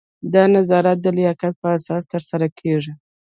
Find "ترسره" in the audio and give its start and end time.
2.13-2.47